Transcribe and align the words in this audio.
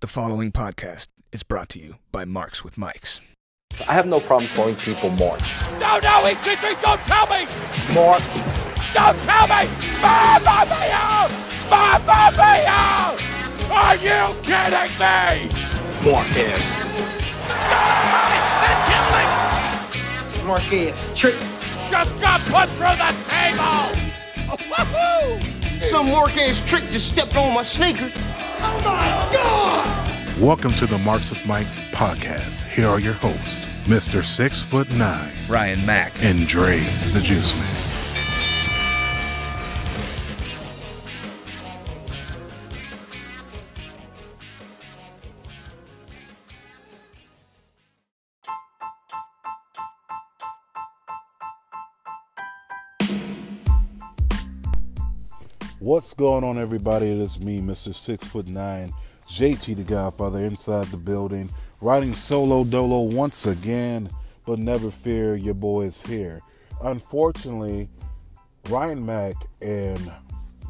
The 0.00 0.06
following 0.06 0.52
podcast 0.52 1.08
is 1.32 1.42
brought 1.42 1.70
to 1.70 1.80
you 1.80 1.96
by 2.12 2.24
Marks 2.24 2.62
with 2.62 2.78
Mikes. 2.78 3.20
I 3.88 3.94
have 3.94 4.06
no 4.06 4.20
problem 4.20 4.48
calling 4.54 4.76
people 4.76 5.10
Marks. 5.10 5.60
No, 5.72 5.98
no, 5.98 6.22
EC3, 6.22 6.80
don't 6.80 7.00
tell 7.00 7.26
me! 7.26 7.48
Mark. 7.92 8.22
Don't 8.94 9.18
tell 9.26 9.48
me! 9.50 9.66
Mamma 10.00 10.66
mia! 10.70 11.26
Mamma 11.68 12.30
mia! 12.38 13.18
Are 13.74 13.96
you 13.96 14.22
kidding 14.44 14.94
me? 15.02 15.50
Marquez. 16.06 16.62
Marquez, 20.46 21.10
trick. 21.18 21.34
Just 21.90 22.20
got 22.20 22.40
put 22.42 22.70
through 22.76 22.94
the 22.94 23.10
table! 23.26 23.90
Woohoo! 24.70 25.82
Some 25.82 26.12
Marquez 26.12 26.64
trick 26.66 26.84
just 26.88 27.08
stepped 27.08 27.34
on 27.34 27.52
my 27.52 27.64
sneaker. 27.64 28.12
Oh 28.60 28.80
my 28.84 29.28
God! 29.32 30.40
Welcome 30.40 30.72
to 30.74 30.86
the 30.86 30.98
Marks 30.98 31.30
with 31.30 31.44
Mikes 31.46 31.78
podcast. 31.92 32.62
Here 32.68 32.86
are 32.86 33.00
your 33.00 33.14
hosts, 33.14 33.64
Mr. 33.84 34.24
Six 34.24 34.62
Foot 34.62 34.90
Nine 34.92 35.32
Ryan 35.48 35.84
Mack. 35.86 36.12
and 36.22 36.46
Dre 36.46 36.78
the 37.12 37.20
Juice 37.20 37.54
Man. 37.54 37.87
What's 55.98 56.14
going 56.14 56.44
on, 56.44 56.58
everybody? 56.58 57.06
It 57.06 57.18
is 57.18 57.40
me, 57.40 57.60
Mr. 57.60 57.92
Six 57.92 58.22
Foot 58.22 58.48
Nine, 58.48 58.92
JT 59.26 59.74
the 59.74 59.82
Godfather, 59.82 60.44
inside 60.44 60.86
the 60.86 60.96
building, 60.96 61.50
riding 61.80 62.12
solo 62.12 62.62
dolo 62.62 63.00
once 63.00 63.46
again. 63.46 64.08
But 64.46 64.60
never 64.60 64.92
fear, 64.92 65.34
your 65.34 65.54
boy 65.54 65.86
is 65.86 66.00
here. 66.00 66.40
Unfortunately, 66.82 67.88
Ryan 68.68 69.04
Mack 69.04 69.34
and 69.60 70.12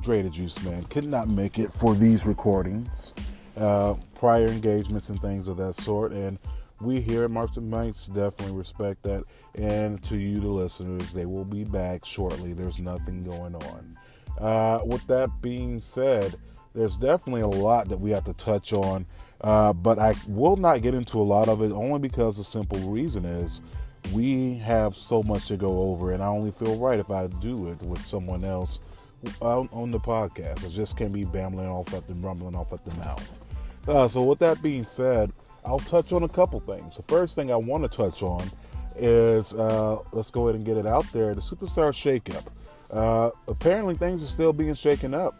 Dre 0.00 0.22
the 0.22 0.30
Juice 0.30 0.64
Man 0.64 0.84
could 0.84 1.06
not 1.06 1.30
make 1.32 1.58
it 1.58 1.74
for 1.74 1.94
these 1.94 2.24
recordings, 2.24 3.12
uh, 3.58 3.96
prior 4.14 4.46
engagements 4.46 5.10
and 5.10 5.20
things 5.20 5.46
of 5.46 5.58
that 5.58 5.74
sort. 5.74 6.12
And 6.12 6.38
we 6.80 7.02
here 7.02 7.24
at 7.24 7.30
Marks 7.30 7.58
and 7.58 7.70
Mikes 7.70 8.06
definitely 8.06 8.56
respect 8.56 9.02
that. 9.02 9.24
And 9.56 10.02
to 10.04 10.16
you, 10.16 10.40
the 10.40 10.48
listeners, 10.48 11.12
they 11.12 11.26
will 11.26 11.44
be 11.44 11.64
back 11.64 12.06
shortly. 12.06 12.54
There's 12.54 12.80
nothing 12.80 13.24
going 13.24 13.54
on. 13.56 13.98
Uh, 14.38 14.80
with 14.84 15.06
that 15.06 15.30
being 15.42 15.80
said, 15.80 16.36
there's 16.74 16.96
definitely 16.96 17.42
a 17.42 17.48
lot 17.48 17.88
that 17.88 17.98
we 17.98 18.10
have 18.10 18.24
to 18.24 18.32
touch 18.34 18.72
on, 18.72 19.06
uh, 19.40 19.72
but 19.72 19.98
I 19.98 20.14
will 20.26 20.56
not 20.56 20.82
get 20.82 20.94
into 20.94 21.20
a 21.20 21.22
lot 21.22 21.48
of 21.48 21.62
it 21.62 21.72
only 21.72 21.98
because 21.98 22.36
the 22.36 22.44
simple 22.44 22.78
reason 22.80 23.24
is 23.24 23.60
we 24.12 24.54
have 24.58 24.96
so 24.96 25.22
much 25.22 25.48
to 25.48 25.56
go 25.56 25.80
over, 25.80 26.12
and 26.12 26.22
I 26.22 26.26
only 26.26 26.50
feel 26.50 26.76
right 26.76 26.98
if 26.98 27.10
I 27.10 27.26
do 27.26 27.68
it 27.68 27.82
with 27.82 28.00
someone 28.00 28.44
else 28.44 28.80
on, 29.40 29.68
on 29.72 29.90
the 29.90 29.98
podcast. 29.98 30.64
I 30.64 30.68
just 30.68 30.96
can't 30.96 31.12
be 31.12 31.24
bambling 31.24 31.68
off 31.68 31.92
at 31.92 32.06
the 32.06 32.14
rumbling 32.14 32.54
off 32.54 32.72
at 32.72 32.84
the 32.84 32.94
mouth. 32.94 33.38
Uh, 33.88 34.06
so, 34.06 34.22
with 34.22 34.38
that 34.38 34.62
being 34.62 34.84
said, 34.84 35.32
I'll 35.64 35.78
touch 35.80 36.12
on 36.12 36.22
a 36.22 36.28
couple 36.28 36.60
things. 36.60 36.96
The 36.96 37.02
first 37.04 37.34
thing 37.34 37.50
I 37.50 37.56
want 37.56 37.90
to 37.90 37.96
touch 37.96 38.22
on 38.22 38.48
is 38.96 39.54
uh, 39.54 39.98
let's 40.12 40.30
go 40.30 40.48
ahead 40.48 40.56
and 40.56 40.64
get 40.64 40.76
it 40.76 40.86
out 40.86 41.04
there 41.12 41.34
the 41.34 41.40
superstar 41.40 41.90
shakeup. 41.92 42.46
Uh, 42.90 43.30
apparently, 43.46 43.94
things 43.94 44.22
are 44.22 44.28
still 44.28 44.52
being 44.52 44.74
shaken 44.74 45.14
up. 45.14 45.34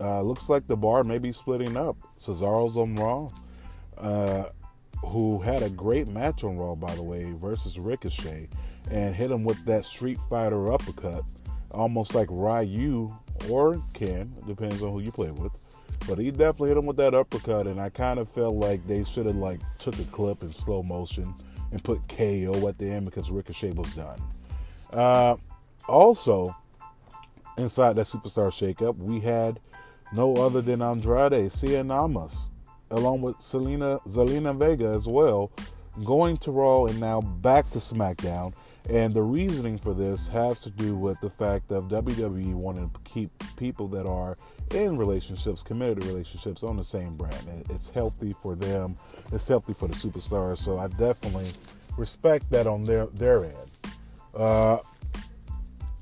Uh, 0.00 0.20
looks 0.22 0.48
like 0.48 0.66
the 0.66 0.76
bar 0.76 1.04
may 1.04 1.18
be 1.18 1.32
splitting 1.32 1.76
up. 1.76 1.96
Cesaro's 2.18 2.76
on 2.76 2.94
Raw, 2.96 3.28
uh, 3.98 4.50
who 5.06 5.40
had 5.40 5.62
a 5.62 5.70
great 5.70 6.08
match 6.08 6.44
on 6.44 6.56
Raw, 6.56 6.74
by 6.74 6.94
the 6.94 7.02
way, 7.02 7.32
versus 7.32 7.78
Ricochet, 7.78 8.48
and 8.90 9.14
hit 9.14 9.30
him 9.30 9.44
with 9.44 9.64
that 9.64 9.84
Street 9.84 10.18
Fighter 10.28 10.72
uppercut, 10.72 11.24
almost 11.70 12.14
like 12.14 12.28
Ryu 12.30 13.14
or 13.48 13.80
Ken, 13.94 14.32
depends 14.46 14.82
on 14.82 14.92
who 14.92 15.00
you 15.00 15.12
play 15.12 15.30
with. 15.30 15.52
But 16.08 16.18
he 16.18 16.30
definitely 16.30 16.70
hit 16.70 16.78
him 16.78 16.86
with 16.86 16.96
that 16.96 17.14
uppercut, 17.14 17.66
and 17.66 17.80
I 17.80 17.88
kind 17.88 18.18
of 18.18 18.28
felt 18.28 18.54
like 18.54 18.84
they 18.86 19.04
should 19.04 19.26
have 19.26 19.36
like 19.36 19.60
took 19.78 19.98
a 19.98 20.04
clip 20.04 20.42
in 20.42 20.52
slow 20.52 20.82
motion 20.82 21.32
and 21.70 21.82
put 21.82 22.00
KO 22.08 22.68
at 22.68 22.78
the 22.78 22.90
end 22.90 23.04
because 23.06 23.30
Ricochet 23.30 23.72
was 23.72 23.94
done. 23.94 24.20
Uh, 24.92 25.36
also, 25.88 26.54
inside 27.58 27.94
that 27.96 28.06
superstar 28.06 28.48
shakeup, 28.48 28.96
we 28.96 29.20
had 29.20 29.60
no 30.12 30.36
other 30.36 30.60
than 30.60 30.82
Andrade 30.82 31.50
Cien 31.50 31.90
Almas, 31.90 32.50
along 32.90 33.22
with 33.22 33.40
Selena 33.40 33.98
Zelina 34.06 34.56
Vega 34.56 34.88
as 34.88 35.08
well, 35.08 35.50
going 36.04 36.36
to 36.38 36.50
Raw 36.50 36.84
and 36.84 37.00
now 37.00 37.20
back 37.20 37.66
to 37.70 37.78
SmackDown. 37.78 38.52
And 38.90 39.14
the 39.14 39.22
reasoning 39.22 39.78
for 39.78 39.94
this 39.94 40.26
has 40.28 40.60
to 40.62 40.70
do 40.70 40.96
with 40.96 41.20
the 41.20 41.30
fact 41.30 41.70
of 41.70 41.84
WWE 41.84 42.52
wanting 42.54 42.90
to 42.90 43.00
keep 43.04 43.30
people 43.56 43.86
that 43.88 44.06
are 44.06 44.36
in 44.74 44.96
relationships, 44.96 45.62
committed 45.62 46.04
relationships, 46.04 46.64
on 46.64 46.76
the 46.76 46.82
same 46.82 47.14
brand. 47.16 47.64
It's 47.70 47.90
healthy 47.90 48.34
for 48.42 48.56
them. 48.56 48.96
It's 49.30 49.46
healthy 49.46 49.72
for 49.72 49.86
the 49.86 49.94
superstars. 49.94 50.58
So 50.58 50.78
I 50.78 50.88
definitely 50.88 51.46
respect 51.96 52.50
that 52.50 52.66
on 52.66 52.84
their 52.84 53.06
their 53.06 53.44
end. 53.44 53.70
Uh, 54.34 54.78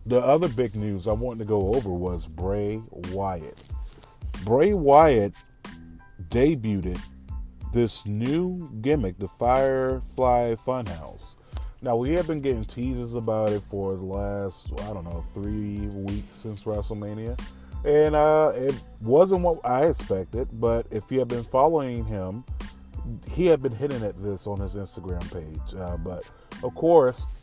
the 0.07 0.19
other 0.19 0.49
big 0.49 0.75
news 0.75 1.07
I 1.07 1.13
wanted 1.13 1.41
to 1.41 1.45
go 1.45 1.75
over 1.75 1.91
was 1.91 2.27
Bray 2.27 2.81
Wyatt. 3.13 3.63
Bray 4.45 4.73
Wyatt 4.73 5.35
debuted 6.29 7.01
this 7.73 8.07
new 8.07 8.69
gimmick, 8.81 9.19
the 9.19 9.29
Firefly 9.29 10.55
Funhouse. 10.55 11.37
Now 11.83 11.97
we 11.97 12.11
have 12.11 12.27
been 12.27 12.41
getting 12.41 12.65
teases 12.65 13.15
about 13.15 13.51
it 13.51 13.63
for 13.71 13.97
the 13.97 14.05
last, 14.05 14.71
I 14.81 14.93
don't 14.93 15.05
know, 15.05 15.25
three 15.33 15.87
weeks 15.89 16.37
since 16.37 16.63
WrestleMania, 16.63 17.41
and 17.85 18.15
uh, 18.15 18.53
it 18.55 18.75
wasn't 19.01 19.43
what 19.43 19.65
I 19.65 19.87
expected. 19.87 20.49
But 20.61 20.87
if 20.91 21.11
you 21.11 21.21
have 21.21 21.29
been 21.29 21.45
following 21.45 22.05
him, 22.05 22.45
he 23.33 23.47
had 23.47 23.63
been 23.63 23.75
hitting 23.75 24.03
at 24.03 24.23
this 24.23 24.47
on 24.47 24.61
his 24.61 24.77
Instagram 24.77 25.23
page. 25.33 25.75
Uh, 25.75 25.97
but 25.97 26.25
of 26.63 26.75
course, 26.75 27.40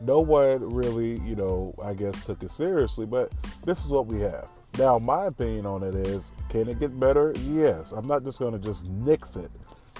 no 0.00 0.20
one 0.20 0.72
really, 0.72 1.18
you 1.20 1.34
know, 1.34 1.74
I 1.82 1.94
guess 1.94 2.24
took 2.24 2.42
it 2.42 2.50
seriously, 2.50 3.06
but 3.06 3.30
this 3.64 3.84
is 3.84 3.90
what 3.90 4.06
we 4.06 4.20
have. 4.20 4.48
Now, 4.78 4.98
my 4.98 5.26
opinion 5.26 5.66
on 5.66 5.82
it 5.82 5.94
is, 5.94 6.32
can 6.48 6.68
it 6.68 6.78
get 6.78 6.98
better? 6.98 7.34
Yes. 7.48 7.92
I'm 7.92 8.06
not 8.06 8.24
just 8.24 8.38
going 8.38 8.52
to 8.52 8.58
just 8.58 8.88
nix 8.88 9.36
it 9.36 9.50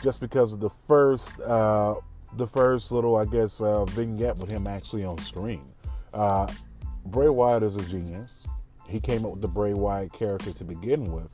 just 0.03 0.21
because 0.21 0.53
of 0.53 0.61
the 0.61 0.71
first, 0.71 1.41
uh, 1.41 1.97
the 2.37 2.47
first 2.47 2.93
little, 2.93 3.17
I 3.17 3.25
guess, 3.25 3.61
uh, 3.61 3.85
vignette 3.87 4.37
with 4.37 4.51
him 4.51 4.67
actually 4.67 5.05
on 5.05 5.19
screen. 5.19 5.67
Uh, 6.15 6.51
Bray 7.07 7.29
Wyatt 7.29 7.63
is 7.63 7.77
a 7.77 7.83
genius. 7.83 8.47
He 8.89 9.01
came 9.01 9.25
up 9.25 9.33
with 9.33 9.41
the 9.41 9.49
Bray 9.49 9.75
Wyatt 9.75 10.13
character 10.13 10.53
to 10.53 10.65
begin 10.65 11.13
with, 11.13 11.29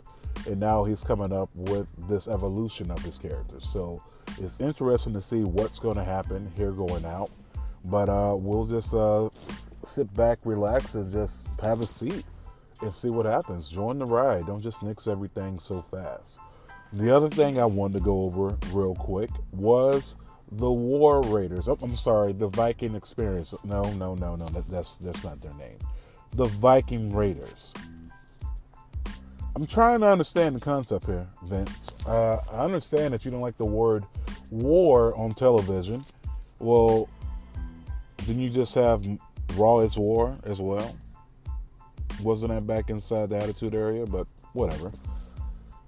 and 0.47 0.59
now 0.59 0.84
he's 0.84 1.03
coming 1.03 1.32
up 1.32 1.49
with 1.55 1.87
this 2.09 2.28
evolution 2.28 2.91
of 2.91 2.99
his 3.03 3.19
character. 3.19 3.60
So 3.60 4.03
it's 4.38 4.60
interesting 4.60 5.12
to 5.15 5.21
see 5.21 5.43
what's 5.44 5.78
going 5.78 5.97
to 5.97 6.05
happen 6.05 6.50
here 6.56 6.72
going 6.72 7.05
out. 7.05 7.31
But 7.86 8.08
uh, 8.08 8.34
we'll 8.36 8.64
just 8.64 8.94
uh, 8.94 9.28
sit 9.84 10.12
back, 10.14 10.38
relax, 10.44 10.94
and 10.94 11.10
just 11.12 11.47
have 11.62 11.80
a 11.80 11.86
seat 11.86 12.24
and 12.82 12.92
see 12.92 13.10
what 13.10 13.26
happens. 13.26 13.70
Join 13.70 13.98
the 13.98 14.06
ride. 14.06 14.47
Don't 14.47 14.60
just 14.60 14.82
nix 14.82 15.06
everything 15.06 15.58
so 15.58 15.80
fast. 15.80 16.41
The 16.92 17.14
other 17.14 17.28
thing 17.28 17.60
I 17.60 17.64
wanted 17.64 17.98
to 17.98 18.04
go 18.04 18.22
over 18.22 18.56
real 18.72 18.94
quick 18.94 19.30
was 19.52 20.16
the 20.52 20.70
War 20.70 21.22
Raiders. 21.22 21.69
Oh, 21.69 21.76
I'm 21.82 21.96
sorry, 21.96 22.32
the 22.32 22.48
Viking 22.48 22.94
Experience. 22.94 23.54
No, 23.64 23.82
no, 23.94 24.14
no, 24.14 24.36
no. 24.36 24.44
That, 24.46 24.66
that's 24.66 24.96
that's 24.96 25.25
not 25.25 25.41
their 25.41 25.54
name. 25.54 25.78
The 26.34 26.46
Viking 26.46 27.14
Raiders. 27.14 27.75
I'm 29.54 29.66
trying 29.66 30.00
to 30.00 30.06
understand 30.06 30.54
the 30.54 30.60
concept 30.60 31.06
here, 31.06 31.26
Vince. 31.44 32.06
Uh, 32.06 32.38
I 32.52 32.58
understand 32.58 33.14
that 33.14 33.25
you 33.25 33.31
don't 33.31 33.40
like 33.40 33.56
the 33.56 33.64
word 33.64 34.05
war 34.50 35.16
on 35.19 35.31
television. 35.31 36.05
Well, 36.58 37.08
didn't 38.26 38.43
you 38.43 38.50
just 38.50 38.75
have 38.75 39.05
Raw 39.55 39.78
is 39.78 39.96
War 39.96 40.37
as 40.44 40.61
well? 40.61 40.94
Wasn't 42.23 42.50
that 42.50 42.67
back 42.67 42.90
inside 42.90 43.28
the 43.28 43.37
Attitude 43.37 43.75
Era? 43.75 44.05
But 44.06 44.26
whatever. 44.52 44.90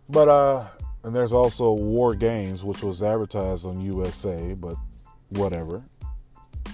But 0.09 0.29
uh, 0.29 0.69
and 1.03 1.15
there's 1.15 1.33
also 1.33 1.73
War 1.73 2.15
Games, 2.15 2.63
which 2.63 2.83
was 2.83 3.03
advertised 3.03 3.67
on 3.67 3.81
USA, 3.81 4.55
but 4.55 4.77
whatever. 5.31 5.83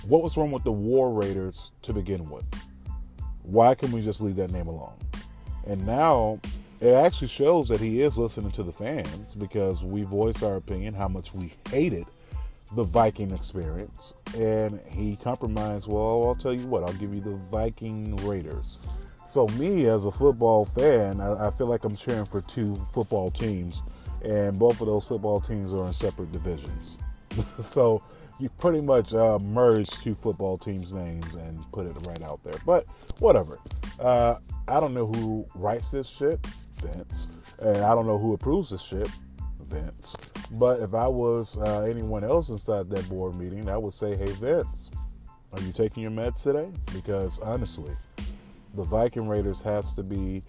What 0.06 0.22
was 0.22 0.37
wrong 0.37 0.50
with 0.50 0.64
the 0.64 0.72
War 0.72 1.12
Raiders 1.12 1.70
to 1.82 1.94
begin 1.94 2.28
with? 2.28 2.44
Why 3.43 3.75
can 3.75 3.90
we 3.90 4.02
just 4.02 4.20
leave 4.20 4.37
that 4.37 4.52
name 4.52 4.66
alone? 4.66 4.99
And 5.66 5.87
now 5.87 6.40
it 6.81 6.93
actually 6.93 7.28
shows 7.28 7.69
that 7.70 7.81
he 7.81 8.02
is 8.02 8.19
listening 8.19 8.50
to 8.52 8.62
the 8.62 8.72
fans 8.72 9.34
because 9.34 9.82
we 9.82 10.02
voice 10.02 10.43
our 10.43 10.56
opinion 10.56 10.93
how 10.93 11.08
much 11.08 11.32
we 11.32 11.55
hated 11.70 12.05
the 12.75 12.85
Viking 12.85 13.31
experience. 13.32 14.15
And 14.37 14.81
he 14.88 15.17
compromised, 15.17 15.88
well, 15.88 16.26
I'll 16.26 16.35
tell 16.35 16.55
you 16.55 16.67
what, 16.67 16.82
I'll 16.85 16.94
give 16.94 17.15
you 17.15 17.21
the 17.21 17.37
Viking 17.50 18.17
Raiders. 18.17 18.87
So 19.26 19.47
me 19.49 19.87
as 19.87 20.05
a 20.05 20.12
football 20.12 20.65
fan, 20.65 21.21
I, 21.21 21.49
I 21.49 21.50
feel 21.50 21.67
like 21.67 21.85
I'm 21.85 21.97
cheering 21.97 22.26
for 22.26 22.43
two 22.43 22.76
football 22.93 23.31
teams, 23.31 23.82
and 24.23 24.59
both 24.59 24.81
of 24.81 24.88
those 24.88 25.06
football 25.06 25.41
teams 25.41 25.73
are 25.73 25.87
in 25.87 25.93
separate 25.93 26.31
divisions. 26.31 26.99
so 27.62 28.03
you 28.38 28.49
pretty 28.59 28.81
much 28.81 29.15
uh, 29.15 29.38
merge 29.38 29.88
two 29.88 30.15
football 30.15 30.59
teams' 30.59 30.93
names 30.93 31.26
and 31.35 31.59
put 31.73 31.87
it 31.87 31.97
right 32.06 32.23
out 32.23 32.43
there. 32.43 32.55
But 32.67 32.87
whatever. 33.21 33.59
Uh, 33.99 34.37
I 34.67 34.81
don't 34.81 34.94
know 34.94 35.06
who 35.06 35.47
writes 35.55 35.91
this 35.91 36.09
shit, 36.09 36.44
Vince, 36.76 37.29
and 37.61 37.79
I 37.79 37.94
don't 37.94 38.06
know 38.06 38.19
who 38.19 38.35
approves 38.35 38.71
this 38.71 38.82
shit, 38.82 39.09
Vince. 39.62 40.24
But 40.50 40.81
if 40.81 40.94
I 40.94 41.06
was 41.08 41.58
uh, 41.58 41.82
anyone 41.82 42.23
else 42.25 42.49
inside 42.49 42.88
that 42.91 43.08
board 43.08 43.35
meeting, 43.35 43.69
I 43.69 43.76
would 43.76 43.94
say, 43.94 44.17
"Hey, 44.17 44.31
Vince, 44.32 44.91
are 45.52 45.61
you 45.61 45.73
taking 45.73 46.02
your 46.02 46.12
meds 46.12 46.43
today?" 46.43 46.70
Because 46.93 47.38
honestly, 47.41 47.93
the 48.75 48.82
Viking 48.82 49.29
Raiders 49.29 49.62
has 49.62 49.94
to 49.94 50.02
be 50.02 50.43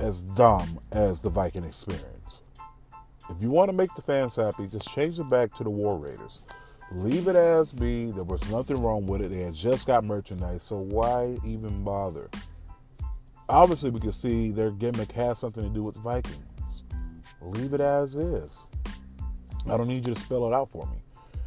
as 0.00 0.20
dumb 0.20 0.78
as 0.92 1.20
the 1.20 1.30
Viking 1.30 1.64
experience. 1.64 2.42
If 3.30 3.40
you 3.40 3.50
want 3.50 3.70
to 3.70 3.72
make 3.72 3.94
the 3.94 4.02
fans 4.02 4.36
happy, 4.36 4.66
just 4.66 4.92
change 4.92 5.18
it 5.18 5.28
back 5.30 5.54
to 5.54 5.64
the 5.64 5.70
War 5.70 5.96
Raiders. 5.96 6.42
Leave 6.92 7.28
it 7.28 7.36
as 7.36 7.72
be. 7.72 8.10
There 8.10 8.24
was 8.24 8.48
nothing 8.50 8.82
wrong 8.82 9.06
with 9.06 9.22
it. 9.22 9.28
They 9.30 9.40
had 9.40 9.54
just 9.54 9.86
got 9.86 10.04
merchandise, 10.04 10.62
so 10.62 10.76
why 10.76 11.38
even 11.44 11.82
bother? 11.82 12.28
Obviously, 13.48 13.90
we 13.90 14.00
can 14.00 14.12
see 14.12 14.50
their 14.50 14.70
gimmick 14.70 15.10
has 15.12 15.38
something 15.38 15.62
to 15.62 15.70
do 15.70 15.82
with 15.82 15.94
the 15.94 16.00
Vikings. 16.00 16.82
Leave 17.40 17.74
it 17.74 17.80
as 17.80 18.16
is. 18.16 18.66
I 19.66 19.76
don't 19.76 19.88
need 19.88 20.06
you 20.06 20.14
to 20.14 20.20
spell 20.20 20.46
it 20.46 20.54
out 20.54 20.70
for 20.70 20.86
me. 20.86 20.98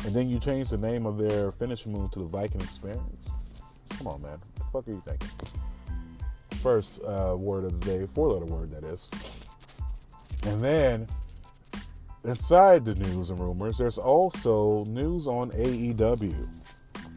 And 0.05 0.15
then 0.15 0.29
you 0.29 0.39
change 0.39 0.69
the 0.69 0.77
name 0.77 1.05
of 1.05 1.17
their 1.17 1.51
finishing 1.51 1.91
move 1.91 2.11
to 2.11 2.19
the 2.19 2.25
Viking 2.25 2.61
Experience. 2.61 3.61
Come 3.97 4.07
on, 4.07 4.21
man. 4.21 4.39
What 4.39 4.55
the 4.57 4.63
fuck 4.63 4.87
are 4.87 4.91
you 4.91 5.03
thinking? 5.05 5.29
First 6.61 7.03
uh, 7.03 7.35
word 7.37 7.65
of 7.65 7.79
the 7.79 7.85
day, 7.85 8.05
four 8.05 8.31
letter 8.31 8.45
word 8.45 8.71
that 8.71 8.83
is. 8.83 9.09
And 10.45 10.61
then 10.61 11.07
inside 12.23 12.85
the 12.85 12.95
news 12.95 13.29
and 13.29 13.39
rumors, 13.39 13.77
there's 13.77 13.97
also 13.97 14.85
news 14.85 15.27
on 15.27 15.51
AEW. 15.51 16.63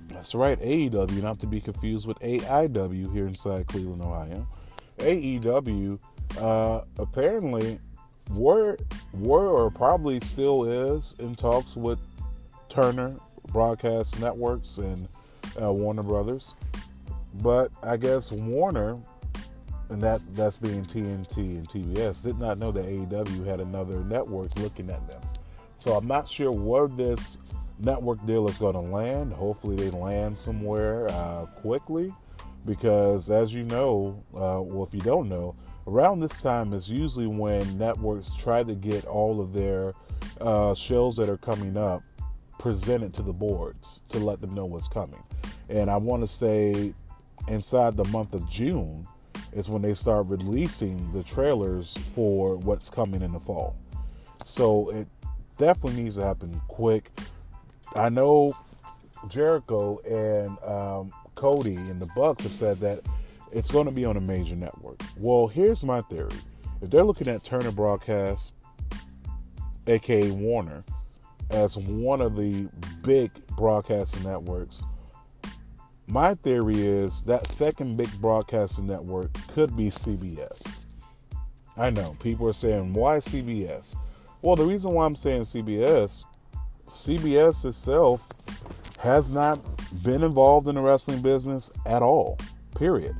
That's 0.09 0.35
right, 0.35 0.59
AEW, 0.61 1.23
not 1.23 1.41
to 1.41 1.47
be 1.47 1.61
confused 1.61 2.07
with 2.07 2.19
AIW 2.21 3.13
here 3.13 3.27
inside 3.27 3.67
Cleveland, 3.67 4.03
Ohio. 4.03 4.47
AEW 4.99 5.99
uh, 6.39 6.83
apparently 6.99 7.79
were 8.35 8.77
were 9.13 9.49
or 9.49 9.71
probably 9.71 10.21
still 10.21 10.65
is 10.65 11.15
in 11.19 11.35
talks 11.35 11.77
with 11.77 11.99
Turner 12.69 13.17
Broadcast 13.53 14.21
Networks 14.21 14.79
and 14.79 15.09
uh, 15.61 15.73
Warner 15.73 16.03
Brothers, 16.03 16.55
but 17.43 17.71
I 17.83 17.97
guess 17.97 18.31
Warner, 18.33 18.99
and 19.89 20.01
that's 20.01 20.27
that's 20.27 20.57
being 20.57 20.85
TNT 20.85 21.37
and 21.37 21.69
TBS, 21.69 22.23
did 22.23 22.39
not 22.39 22.59
know 22.59 22.71
that 22.73 22.87
AEW 22.87 23.45
had 23.45 23.61
another 23.61 24.05
network 24.05 24.57
looking 24.59 24.91
at 24.91 25.07
them. 25.09 25.21
So 25.77 25.93
I'm 25.93 26.07
not 26.07 26.29
sure 26.29 26.53
where 26.53 26.89
this 26.89 27.39
network 27.79 28.25
deal 28.27 28.49
is 28.49 28.59
going 28.59 28.75
to 28.75 28.93
land. 28.93 29.33
Hopefully, 29.33 29.77
they 29.77 29.91
land 29.91 30.39
somewhere 30.39 31.09
uh, 31.11 31.47
quickly 31.47 32.13
because 32.67 33.31
as 33.31 33.53
you 33.53 33.65
know, 33.65 34.23
uh, 34.35 34.61
well, 34.61 34.85
if 34.85 34.95
you 34.95 35.01
don't 35.01 35.29
know, 35.29 35.55
around 35.91 36.21
this 36.21 36.41
time 36.41 36.73
is 36.73 36.89
usually 36.89 37.27
when 37.27 37.77
networks 37.77 38.33
try 38.35 38.63
to 38.63 38.75
get 38.75 39.05
all 39.07 39.41
of 39.41 39.53
their 39.53 39.93
uh, 40.41 40.75
shows 40.75 41.17
that 41.17 41.29
are 41.29 41.37
coming 41.37 41.77
up 41.77 42.03
presented 42.59 43.13
to 43.15 43.23
the 43.23 43.33
boards 43.33 44.03
to 44.11 44.19
let 44.19 44.41
them 44.41 44.55
know 44.55 44.65
what's 44.65 44.89
coming. 44.89 45.23
And 45.69 45.91
I 45.91 45.97
want 45.97 46.23
to 46.23 46.27
say 46.27 46.95
inside 47.49 47.97
the 47.97 48.05
month 48.05 48.35
of 48.35 48.49
June 48.49 49.07
is 49.53 49.69
when 49.69 49.83
they 49.83 49.95
start 49.95 50.27
releasing 50.27 51.13
the 51.13 51.25
trailers 51.25 51.97
for 52.15 52.57
what's 52.57 52.89
coming 52.89 53.23
in 53.23 53.33
the 53.33 53.41
fall. 53.41 53.77
So 54.45 54.91
it 54.91 55.09
definitely 55.59 56.05
needs 56.05 56.17
to 56.17 56.25
happen 56.25 56.61
quick. 56.69 57.11
I 57.97 58.11
know 58.11 58.53
Jericho 59.29 59.99
and 60.09 60.57
um, 60.63 61.13
Cody 61.35 61.75
and 61.75 62.01
the 62.01 62.09
Bucks 62.15 62.45
have 62.45 62.55
said 62.55 62.77
that 62.79 63.01
it's 63.53 63.71
going 63.71 63.87
to 63.87 63.93
be 63.93 64.05
on 64.05 64.17
a 64.17 64.21
major 64.21 64.57
network. 64.57 65.01
Well, 65.19 65.47
here's 65.49 65.85
my 65.85 66.01
theory: 66.03 66.37
if 66.81 66.91
they're 66.91 67.05
looking 67.05 67.29
at 67.29 67.45
Turner 67.45 67.73
Broadcast, 67.73 68.55
aka 69.87 70.31
Warner, 70.31 70.83
as 71.51 71.77
one 71.77 72.21
of 72.21 72.37
the 72.37 72.69
big 73.05 73.31
broadcasting 73.57 74.23
networks, 74.23 74.83
my 76.07 76.35
theory 76.37 76.87
is 76.87 77.23
that 77.25 77.47
second 77.47 77.97
big 77.97 78.11
broadcasting 78.21 78.87
network 78.87 79.33
could 79.49 79.77
be 79.77 79.91
CBS. 79.91 80.87
I 81.77 81.91
know 81.91 82.17
people 82.21 82.49
are 82.49 82.53
saying, 82.53 82.93
why 82.93 83.19
CBS? 83.19 83.95
Well, 84.43 84.57
the 84.57 84.65
reason 84.65 84.93
why 84.93 85.07
I'm 85.07 85.17
saying 85.17 85.43
CBS, 85.43 86.25
CBS 86.89 87.65
itself 87.65 88.29
has 88.99 89.31
not 89.31 89.61
been 90.03 90.23
involved 90.23 90.69
in 90.69 90.75
the 90.75 90.81
wrestling 90.81 91.23
business 91.23 91.71
at 91.87 92.03
all, 92.03 92.39
period. 92.75 93.15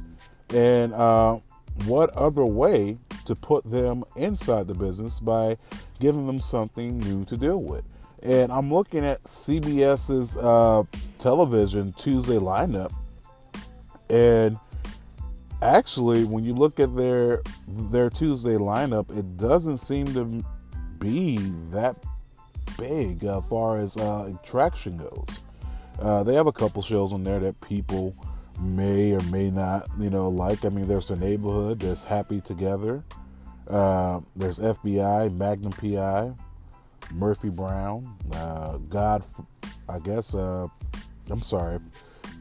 And 0.55 0.93
uh, 0.93 1.39
what 1.85 2.11
other 2.11 2.45
way 2.45 2.97
to 3.27 3.35
put 3.35 3.69
them 3.71 4.05
inside 4.17 4.67
the 4.67 4.75
business 4.75 5.21
by 5.21 5.57
giving 5.99 6.27
them 6.27 6.41
something 6.41 6.99
new 6.99 7.25
to 7.27 7.37
deal 7.37 7.63
with? 7.63 7.85
And 8.23 8.53
I'm 8.53 8.73
looking 8.73 9.05
at 9.05 9.23
CBS's 9.23 10.37
uh, 10.37 10.83
television 11.19 11.93
Tuesday 11.95 12.37
lineup, 12.37 12.93
and 14.11 14.59
actually, 15.63 16.25
when 16.25 16.45
you 16.45 16.53
look 16.53 16.81
at 16.81 16.95
their 16.97 17.43
their 17.67 18.11
Tuesday 18.11 18.57
lineup, 18.57 19.17
it 19.17 19.39
doesn't 19.39 19.79
seem 19.79 20.07
to 20.13 20.45
be 20.99 21.39
that 21.71 21.97
big 22.79 23.25
as 23.25 23.45
far 23.47 23.79
as 23.79 23.97
uh, 23.97 24.35
attraction 24.35 24.99
goes. 24.99 25.41
Uh, 25.99 26.23
they 26.23 26.35
have 26.35 26.47
a 26.47 26.53
couple 26.53 26.83
shows 26.83 27.13
on 27.13 27.23
there 27.25 27.41
that 27.41 27.59
people 27.61 28.15
may 28.61 29.13
or 29.13 29.21
may 29.25 29.51
not, 29.51 29.89
you 29.99 30.11
know, 30.11 30.29
like. 30.29 30.65
I 30.65 30.69
mean, 30.69 30.87
there's 30.87 31.11
a 31.11 31.17
neighborhood. 31.17 31.81
There's 31.81 32.05
Happy 32.05 32.41
Together. 32.41 33.03
Uh, 33.69 34.21
there's 34.35 34.59
FBI, 34.59 35.35
Magnum 35.37 35.73
PI, 35.73 36.33
Murphy 37.13 37.51
Brown, 37.51 38.17
uh, 38.33 38.79
God. 38.89 39.23
I 39.89 39.99
guess. 39.99 40.35
Uh, 40.35 40.67
I'm 41.31 41.43
sorry. 41.43 41.79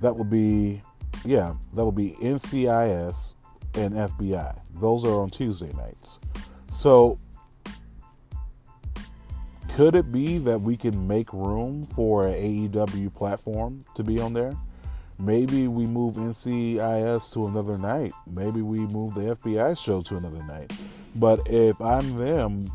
That 0.01 0.16
would 0.16 0.30
be, 0.30 0.81
yeah, 1.25 1.54
that 1.74 1.86
would 1.86 1.95
be 1.95 2.12
NCIS 2.22 3.33
and 3.75 3.94
FBI. 3.94 4.60
Those 4.75 5.06
are 5.06 5.22
on 5.22 5.30
Tuesday 5.30 5.72
nights. 5.74 6.19
So 6.69 7.19
could 9.79 9.96
it 9.96 10.12
be 10.12 10.38
that 10.39 10.60
we 10.60 10.75
can 10.75 11.08
make 11.08 11.32
room 11.32 11.86
for 11.86 12.27
an 12.27 12.34
AEW 12.34 13.13
platform 13.13 13.86
to 13.96 14.03
be 14.03 14.20
on 14.20 14.34
there? 14.34 14.53
Maybe 15.19 15.67
we 15.67 15.85
move 15.85 16.15
NCIS 16.15 17.33
to 17.33 17.47
another 17.47 17.77
night. 17.77 18.13
Maybe 18.25 18.61
we 18.61 18.79
move 18.79 19.15
the 19.15 19.35
FBI 19.35 19.77
show 19.77 20.01
to 20.03 20.15
another 20.15 20.41
night. 20.45 20.71
But 21.15 21.41
if 21.45 21.79
I'm 21.81 22.17
them, 22.17 22.71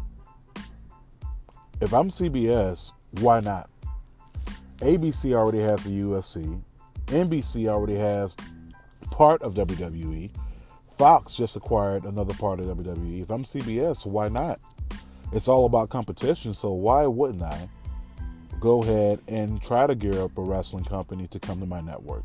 if 1.81 1.95
I'm 1.95 2.11
CBS, 2.11 2.93
why 3.21 3.41
not? 3.41 3.71
ABC 4.79 5.33
already 5.33 5.61
has 5.61 5.85
the 5.85 6.01
UFC. 6.01 6.61
NBC 7.07 7.67
already 7.67 7.97
has 7.97 8.37
part 9.11 9.41
of 9.41 9.55
WWE. 9.55 10.31
Fox 10.99 11.35
just 11.35 11.57
acquired 11.57 12.05
another 12.05 12.35
part 12.35 12.61
of 12.61 12.67
WWE. 12.67 13.23
If 13.23 13.31
I'm 13.31 13.45
CBS, 13.45 14.05
why 14.05 14.29
not? 14.29 14.61
It's 15.33 15.49
all 15.49 15.65
about 15.65 15.89
competition, 15.89 16.53
so 16.53 16.73
why 16.73 17.07
wouldn't 17.07 17.43
I 17.43 17.69
go 18.61 18.83
ahead 18.83 19.21
and 19.29 19.63
try 19.63 19.87
to 19.87 19.95
gear 19.95 20.21
up 20.21 20.37
a 20.37 20.43
wrestling 20.43 20.85
company 20.85 21.27
to 21.29 21.41
come 21.41 21.59
to 21.61 21.67
my 21.67 21.81
network? 21.81 22.25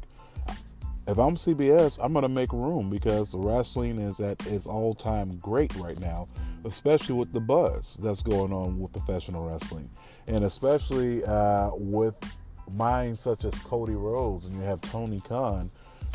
If 1.09 1.17
I'm 1.17 1.35
CBS, 1.37 1.97
I'm 1.99 2.13
going 2.13 2.21
to 2.21 2.29
make 2.29 2.53
room 2.53 2.91
because 2.91 3.33
wrestling 3.33 3.97
is 3.97 4.19
at 4.19 4.45
its 4.45 4.67
all 4.67 4.93
time 4.93 5.39
great 5.39 5.75
right 5.77 5.99
now, 5.99 6.27
especially 6.65 7.15
with 7.15 7.33
the 7.33 7.39
buzz 7.39 7.97
that's 7.99 8.21
going 8.21 8.53
on 8.53 8.77
with 8.77 8.91
professional 8.91 9.49
wrestling. 9.49 9.89
And 10.27 10.43
especially 10.43 11.25
uh, 11.25 11.71
with 11.73 12.13
minds 12.75 13.21
such 13.21 13.43
as 13.43 13.57
Cody 13.61 13.95
Rhodes, 13.95 14.45
and 14.45 14.53
you 14.53 14.61
have 14.61 14.81
Tony 14.81 15.19
Khan, 15.21 15.71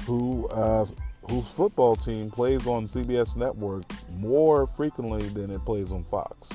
who 0.07 0.47
uh, 0.51 0.87
whose 1.29 1.49
football 1.49 1.97
team 1.97 2.31
plays 2.31 2.65
on 2.69 2.87
CBS 2.87 3.35
Network 3.35 3.83
more 4.19 4.65
frequently 4.65 5.29
than 5.31 5.51
it 5.51 5.61
plays 5.65 5.91
on 5.91 6.05
Fox. 6.05 6.51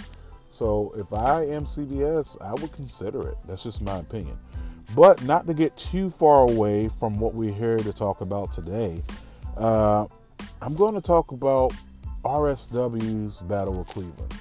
So 0.47 0.93
if 0.95 1.11
I 1.11 1.43
am 1.47 1.65
CBS, 1.65 2.41
I 2.41 2.53
would 2.53 2.71
consider 2.71 3.27
it. 3.27 3.37
That's 3.45 3.63
just 3.63 3.81
my 3.81 3.97
opinion. 3.97 4.37
But 4.95 5.23
not 5.23 5.45
to 5.47 5.53
get 5.53 5.75
too 5.77 6.09
far 6.09 6.43
away 6.43 6.89
from 6.89 7.19
what 7.19 7.33
we're 7.33 7.53
here 7.53 7.77
to 7.77 7.93
talk 7.93 8.21
about 8.21 8.51
today, 8.51 9.01
uh, 9.57 10.07
I'm 10.61 10.75
going 10.75 10.95
to 10.95 11.01
talk 11.01 11.31
about 11.31 11.73
RSW's 12.23 13.41
Battle 13.41 13.81
of 13.81 13.87
Cleveland. 13.87 14.33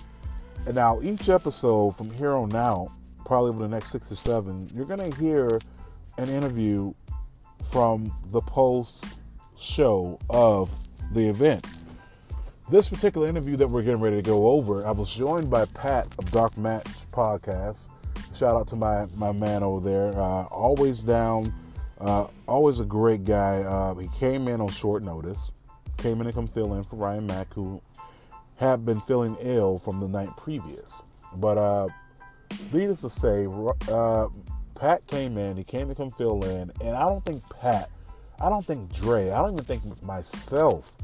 And 0.66 0.74
now, 0.74 1.00
each 1.02 1.28
episode 1.28 1.96
from 1.96 2.10
here 2.10 2.32
on 2.32 2.54
out, 2.54 2.90
probably 3.24 3.50
over 3.50 3.60
the 3.60 3.68
next 3.68 3.90
six 3.90 4.10
or 4.10 4.16
seven, 4.16 4.68
you're 4.74 4.86
going 4.86 5.10
to 5.10 5.16
hear 5.18 5.58
an 6.16 6.28
interview 6.28 6.92
from 7.70 8.12
the 8.32 8.40
post 8.40 9.04
show 9.56 10.18
of 10.30 10.70
the 11.12 11.28
event. 11.28 11.66
This 12.70 12.88
particular 12.88 13.28
interview 13.28 13.56
that 13.56 13.68
we're 13.68 13.82
getting 13.82 14.00
ready 14.00 14.16
to 14.16 14.22
go 14.22 14.50
over, 14.50 14.86
I 14.86 14.90
was 14.90 15.10
joined 15.10 15.50
by 15.50 15.64
Pat 15.66 16.06
of 16.18 16.30
Dark 16.30 16.56
Match 16.58 16.86
Podcast. 17.12 17.88
Shout 18.34 18.56
out 18.56 18.68
to 18.68 18.76
my, 18.76 19.06
my 19.16 19.32
man 19.32 19.62
over 19.62 19.88
there. 19.88 20.08
Uh, 20.08 20.44
always 20.44 21.00
down, 21.00 21.52
uh, 22.00 22.28
always 22.46 22.80
a 22.80 22.84
great 22.84 23.24
guy. 23.24 23.62
Uh, 23.62 23.94
he 23.94 24.08
came 24.18 24.48
in 24.48 24.60
on 24.60 24.68
short 24.68 25.02
notice, 25.02 25.50
came 25.96 26.20
in 26.20 26.26
to 26.26 26.32
come 26.32 26.46
fill 26.46 26.74
in 26.74 26.84
for 26.84 26.96
Ryan 26.96 27.26
Mack, 27.26 27.52
who 27.54 27.80
had 28.56 28.84
been 28.84 29.00
feeling 29.00 29.36
ill 29.40 29.78
from 29.78 30.00
the 30.00 30.08
night 30.08 30.30
previous. 30.36 31.02
But 31.36 31.58
uh, 31.58 31.88
needless 32.72 33.00
to 33.02 33.10
say, 33.10 33.46
uh, 33.88 34.28
Pat 34.74 35.06
came 35.06 35.36
in, 35.38 35.56
he 35.56 35.64
came 35.64 35.88
to 35.88 35.94
come 35.94 36.10
fill 36.10 36.44
in, 36.44 36.70
and 36.80 36.96
I 36.96 37.06
don't 37.06 37.24
think 37.24 37.42
Pat, 37.60 37.90
I 38.40 38.48
don't 38.48 38.66
think 38.66 38.92
Dre, 38.94 39.30
I 39.30 39.38
don't 39.38 39.54
even 39.54 39.64
think 39.64 40.02
myself 40.02 40.94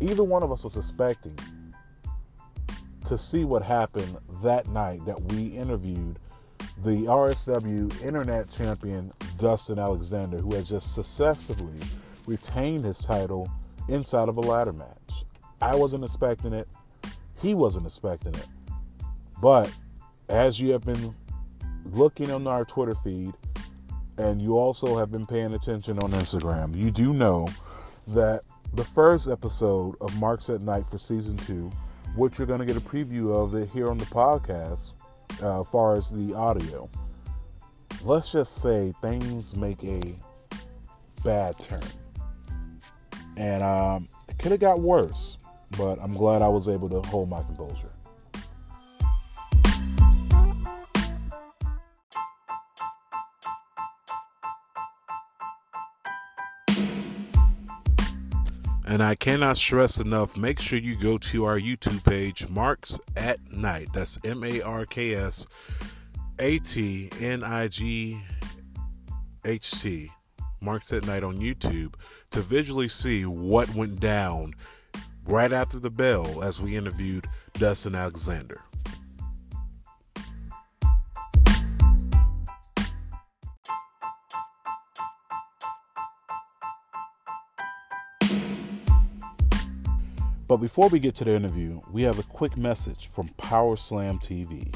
either 0.00 0.24
one 0.24 0.42
of 0.42 0.50
us 0.50 0.64
was 0.64 0.76
expecting 0.76 1.38
to 3.06 3.16
see 3.16 3.44
what 3.44 3.62
happened 3.62 4.16
that 4.42 4.68
night 4.68 5.04
that 5.06 5.20
we 5.22 5.46
interviewed 5.48 6.18
the 6.84 7.04
RSW 7.06 8.02
Internet 8.02 8.50
Champion 8.50 9.12
Dustin 9.38 9.78
Alexander, 9.78 10.38
who 10.38 10.54
has 10.54 10.68
just 10.68 10.94
successfully 10.94 11.78
retained 12.26 12.84
his 12.84 12.98
title 12.98 13.48
inside 13.88 14.28
of 14.28 14.36
a 14.36 14.40
ladder 14.40 14.72
match. 14.72 15.24
I 15.60 15.76
wasn't 15.76 16.02
expecting 16.04 16.52
it. 16.52 16.68
He 17.40 17.54
wasn't 17.54 17.86
expecting 17.86 18.34
it. 18.34 18.46
But 19.40 19.72
as 20.28 20.58
you 20.58 20.72
have 20.72 20.84
been 20.84 21.14
looking 21.84 22.32
on 22.32 22.46
our 22.48 22.64
Twitter 22.64 22.96
feed, 22.96 23.32
and 24.18 24.40
you 24.40 24.56
also 24.56 24.98
have 24.98 25.10
been 25.10 25.26
paying 25.26 25.54
attention 25.54 25.98
on 26.00 26.10
Instagram, 26.10 26.76
you 26.76 26.90
do 26.90 27.12
know 27.14 27.48
that 28.08 28.42
the 28.74 28.84
first 28.84 29.28
episode 29.28 29.94
of 30.00 30.18
Marks 30.18 30.50
at 30.50 30.60
Night 30.60 30.84
for 30.90 30.98
season 30.98 31.36
two, 31.36 31.70
which 32.16 32.38
you're 32.38 32.46
going 32.46 32.60
to 32.60 32.66
get 32.66 32.76
a 32.76 32.80
preview 32.80 33.32
of 33.32 33.54
it 33.54 33.68
here 33.70 33.88
on 33.88 33.98
the 33.98 34.04
podcast, 34.06 34.92
uh, 35.42 35.60
as 35.60 35.66
far 35.68 35.96
as 35.96 36.10
the 36.10 36.34
audio. 36.34 36.88
Let's 38.04 38.32
just 38.32 38.62
say 38.62 38.92
things 39.00 39.54
make 39.54 39.82
a 39.84 40.00
bad 41.24 41.58
turn, 41.58 41.82
and 43.36 43.62
um, 43.62 44.08
it 44.28 44.38
could 44.38 44.52
have 44.52 44.60
got 44.60 44.80
worse. 44.80 45.36
But 45.76 45.98
I'm 46.02 46.12
glad 46.12 46.42
I 46.42 46.48
was 46.48 46.68
able 46.68 46.88
to 46.90 47.00
hold 47.08 47.30
my 47.30 47.42
composure. 47.42 47.90
And 58.92 59.02
I 59.02 59.14
cannot 59.14 59.56
stress 59.56 60.00
enough, 60.00 60.36
make 60.36 60.60
sure 60.60 60.78
you 60.78 60.96
go 60.96 61.16
to 61.16 61.46
our 61.46 61.58
YouTube 61.58 62.04
page, 62.04 62.46
Marks 62.50 63.00
at 63.16 63.40
Night. 63.50 63.88
That's 63.94 64.18
M 64.22 64.44
A 64.44 64.60
R 64.60 64.84
K 64.84 65.14
S 65.14 65.46
A 66.38 66.58
T 66.58 67.08
N 67.18 67.42
I 67.42 67.68
G 67.68 68.20
H 69.46 69.80
T. 69.80 70.10
Marks 70.60 70.92
at 70.92 71.06
Night 71.06 71.24
on 71.24 71.38
YouTube 71.38 71.94
to 72.32 72.42
visually 72.42 72.86
see 72.86 73.24
what 73.24 73.74
went 73.74 73.98
down 73.98 74.52
right 75.24 75.54
after 75.54 75.78
the 75.78 75.88
bell 75.88 76.42
as 76.42 76.60
we 76.60 76.76
interviewed 76.76 77.26
Dustin 77.54 77.94
Alexander. 77.94 78.60
But 90.52 90.60
before 90.60 90.90
we 90.90 91.00
get 91.00 91.14
to 91.14 91.24
the 91.24 91.32
interview, 91.32 91.80
we 91.90 92.02
have 92.02 92.18
a 92.18 92.22
quick 92.24 92.58
message 92.58 93.06
from 93.06 93.28
Power 93.38 93.74
Slam 93.74 94.18
TV. 94.18 94.70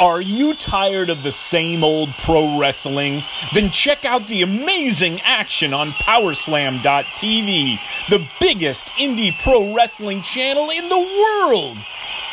Are 0.00 0.22
you 0.22 0.54
tired 0.54 1.10
of 1.10 1.22
the 1.22 1.30
same 1.30 1.84
old 1.84 2.08
pro 2.24 2.58
wrestling? 2.58 3.20
Then 3.52 3.68
check 3.68 4.06
out 4.06 4.26
the 4.28 4.40
amazing 4.40 5.20
action 5.24 5.74
on 5.74 5.88
Powerslam.tv, 5.88 8.08
the 8.08 8.26
biggest 8.40 8.86
indie 8.92 9.38
pro 9.42 9.74
wrestling 9.74 10.22
channel 10.22 10.70
in 10.70 10.88
the 10.88 10.96
world. 10.96 11.76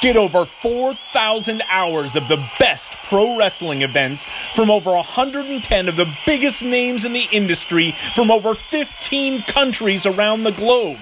Get 0.01 0.17
over 0.17 0.45
4,000 0.45 1.61
hours 1.69 2.15
of 2.15 2.27
the 2.27 2.43
best 2.59 2.91
pro 3.09 3.37
wrestling 3.37 3.81
events 3.81 4.25
from 4.25 4.69
over 4.69 4.91
110 4.91 5.87
of 5.87 5.95
the 5.95 6.13
biggest 6.25 6.63
names 6.63 7.05
in 7.05 7.13
the 7.13 7.27
industry 7.31 7.91
from 7.91 8.29
over 8.29 8.53
15 8.53 9.41
countries 9.43 10.05
around 10.05 10.43
the 10.43 10.51
globe. 10.51 10.97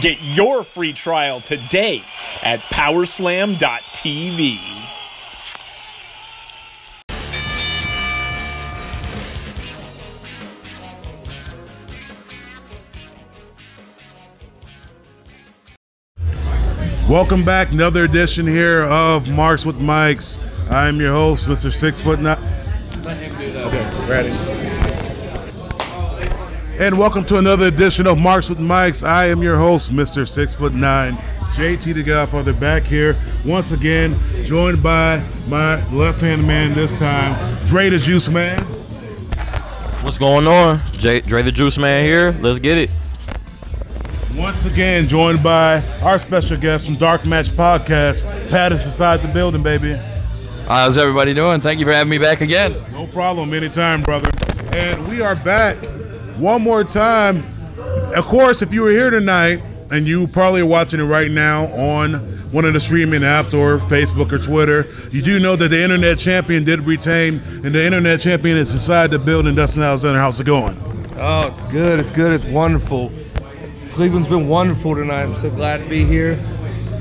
Get 0.00 0.20
your 0.22 0.64
free 0.64 0.92
trial 0.92 1.40
today 1.40 2.02
at 2.42 2.58
powerslam.tv. 2.60 4.83
Welcome 17.08 17.44
back, 17.44 17.70
another 17.70 18.04
edition 18.04 18.46
here 18.46 18.84
of 18.84 19.28
Marks 19.28 19.66
with 19.66 19.78
Mikes. 19.78 20.38
I'm 20.70 20.98
your 21.00 21.12
host, 21.12 21.46
Mr. 21.48 21.70
Six 21.70 22.00
Foot 22.00 22.18
Nine. 22.18 22.38
Okay, 23.06 24.08
ready. 24.08 24.30
And 26.82 26.98
welcome 26.98 27.24
to 27.26 27.36
another 27.36 27.66
edition 27.66 28.06
of 28.06 28.18
Marks 28.18 28.48
with 28.48 28.58
Mikes. 28.58 29.02
I 29.02 29.26
am 29.26 29.42
your 29.42 29.56
host, 29.56 29.92
Mr. 29.92 30.26
Six 30.26 30.54
Foot 30.54 30.72
Nine, 30.72 31.16
JT 31.54 31.92
the 31.92 32.02
Godfather, 32.02 32.54
back 32.54 32.84
here 32.84 33.16
once 33.44 33.72
again, 33.72 34.16
joined 34.44 34.82
by 34.82 35.22
my 35.48 35.86
left-hand 35.90 36.46
man 36.46 36.72
this 36.72 36.94
time, 36.94 37.36
Dre 37.68 37.90
the 37.90 37.98
Juice 37.98 38.30
Man. 38.30 38.62
What's 40.02 40.16
going 40.18 40.46
on? 40.46 40.80
J- 40.94 41.20
Dre 41.20 41.42
the 41.42 41.52
Juice 41.52 41.76
Man 41.76 42.02
here. 42.02 42.32
Let's 42.40 42.58
get 42.60 42.78
it. 42.78 42.90
Once 44.36 44.64
again, 44.64 45.06
joined 45.06 45.42
by 45.44 45.80
our 46.02 46.18
special 46.18 46.56
guest 46.56 46.86
from 46.86 46.96
Dark 46.96 47.24
Match 47.24 47.46
Podcast, 47.50 48.24
Pat 48.50 48.72
is 48.72 48.84
inside 48.84 49.18
the 49.18 49.28
building, 49.28 49.62
baby. 49.62 49.94
How's 50.66 50.98
everybody 50.98 51.32
doing? 51.34 51.60
Thank 51.60 51.78
you 51.78 51.86
for 51.86 51.92
having 51.92 52.10
me 52.10 52.18
back 52.18 52.40
again. 52.40 52.74
No 52.90 53.06
problem, 53.06 53.54
anytime, 53.54 54.02
brother. 54.02 54.28
And 54.74 55.06
we 55.08 55.20
are 55.22 55.36
back 55.36 55.76
one 56.36 56.62
more 56.62 56.82
time. 56.82 57.44
Of 58.16 58.24
course, 58.24 58.60
if 58.60 58.72
you 58.72 58.82
were 58.82 58.90
here 58.90 59.10
tonight, 59.10 59.62
and 59.92 60.08
you 60.08 60.26
probably 60.26 60.62
are 60.62 60.66
watching 60.66 60.98
it 60.98 61.04
right 61.04 61.30
now 61.30 61.66
on 61.66 62.14
one 62.50 62.64
of 62.64 62.72
the 62.72 62.80
streaming 62.80 63.20
apps 63.20 63.54
or 63.56 63.78
Facebook 63.86 64.32
or 64.32 64.38
Twitter, 64.38 64.88
you 65.12 65.22
do 65.22 65.38
know 65.38 65.54
that 65.54 65.68
the 65.68 65.80
Internet 65.80 66.18
Champion 66.18 66.64
did 66.64 66.80
retain, 66.80 67.40
and 67.62 67.72
the 67.72 67.84
Internet 67.84 68.20
Champion 68.20 68.56
is 68.56 68.72
inside 68.72 69.10
the 69.10 69.18
building. 69.20 69.54
Dustin 69.54 69.84
Alexander, 69.84 70.18
how's 70.18 70.40
it 70.40 70.44
going? 70.44 70.76
Oh, 71.18 71.46
it's 71.46 71.62
good. 71.62 72.00
It's 72.00 72.10
good. 72.10 72.32
It's 72.32 72.46
wonderful. 72.46 73.12
Cleveland's 73.94 74.26
been 74.26 74.48
wonderful 74.48 74.96
tonight. 74.96 75.22
I'm 75.22 75.36
so 75.36 75.50
glad 75.50 75.78
to 75.78 75.88
be 75.88 76.04
here. 76.04 76.34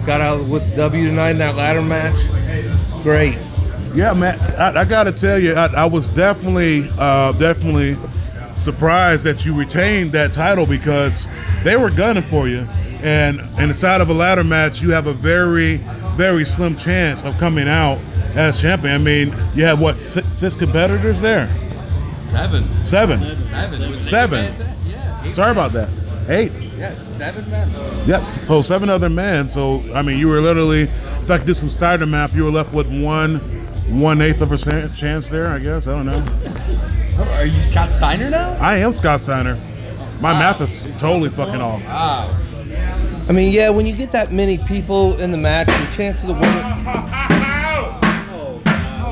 Got 0.05 0.21
out 0.21 0.45
with 0.45 0.75
W 0.75 1.07
tonight 1.07 1.31
in 1.31 1.37
that 1.39 1.55
ladder 1.55 1.81
match. 1.81 2.15
Great. 3.01 3.35
Yeah, 3.95 4.13
man. 4.13 4.39
I, 4.59 4.81
I 4.81 4.85
got 4.85 5.05
to 5.05 5.11
tell 5.11 5.39
you, 5.39 5.55
I, 5.55 5.73
I 5.73 5.85
was 5.85 6.09
definitely, 6.09 6.87
uh, 6.99 7.31
definitely 7.31 7.97
surprised 8.51 9.23
that 9.23 9.43
you 9.43 9.55
retained 9.55 10.11
that 10.11 10.33
title 10.33 10.67
because 10.67 11.29
they 11.63 11.75
were 11.77 11.89
gunning 11.89 12.21
for 12.21 12.47
you, 12.47 12.67
and 13.01 13.39
and 13.57 13.71
inside 13.71 13.99
of 13.99 14.09
a 14.09 14.13
ladder 14.13 14.43
match, 14.43 14.79
you 14.79 14.91
have 14.91 15.07
a 15.07 15.13
very, 15.13 15.77
very 16.15 16.45
slim 16.45 16.77
chance 16.77 17.23
of 17.23 17.35
coming 17.39 17.67
out 17.67 17.97
as 18.35 18.61
champion. 18.61 18.93
I 18.93 18.97
mean, 18.99 19.33
you 19.55 19.63
have 19.63 19.81
what 19.81 19.97
six, 19.97 20.27
six 20.27 20.53
competitors 20.53 21.19
there? 21.19 21.47
Seven. 22.25 22.63
Seven. 22.63 23.19
Seven. 23.47 24.03
Seven. 24.03 25.31
Sorry 25.31 25.51
about 25.51 25.71
that. 25.71 25.89
Eight. 26.29 26.51
Yes, 26.77 26.97
seven 27.17 27.49
men. 27.49 27.67
Yes. 28.05 28.45
So 28.47 28.61
seven 28.61 28.89
other 28.89 29.09
men. 29.09 29.47
So 29.47 29.83
I 29.93 30.01
mean, 30.01 30.17
you 30.17 30.27
were 30.27 30.41
literally, 30.41 30.81
in 30.81 31.25
fact, 31.25 31.45
this 31.45 31.61
was 31.61 31.75
starter 31.75 32.05
map. 32.05 32.33
You 32.33 32.45
were 32.45 32.51
left 32.51 32.73
with 32.73 32.87
one, 33.03 33.35
one 33.99 34.21
eighth 34.21 34.41
of 34.41 34.51
a 34.51 34.57
sa- 34.57 34.87
chance 34.95 35.27
there. 35.29 35.47
I 35.47 35.59
guess 35.59 35.87
I 35.87 35.91
don't 35.91 36.05
know. 36.05 36.23
Are 37.35 37.45
you 37.45 37.61
Scott 37.61 37.91
Steiner 37.91 38.29
now? 38.29 38.57
I 38.61 38.77
am 38.77 38.91
Scott 38.91 39.19
Steiner. 39.19 39.55
My 40.21 40.33
math 40.33 40.61
is 40.61 40.83
totally 40.99 41.29
fucking 41.29 41.61
off. 41.61 41.81
I 43.29 43.31
mean, 43.33 43.51
yeah, 43.53 43.69
when 43.69 43.85
you 43.85 43.95
get 43.95 44.11
that 44.13 44.31
many 44.31 44.57
people 44.57 45.19
in 45.19 45.31
the 45.31 45.37
match, 45.37 45.67
your 45.67 45.91
chances 45.91 46.29
of 46.29 46.39
winning. 46.39 46.61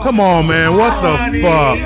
Come 0.03 0.19
on, 0.19 0.47
man. 0.47 0.75
What 0.77 1.01
the 1.01 1.41
fuck? 1.41 1.77